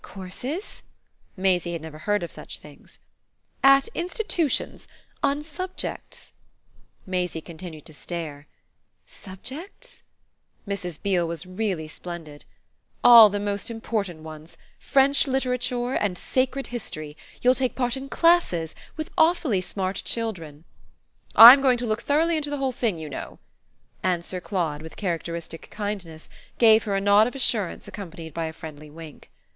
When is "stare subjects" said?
7.93-10.01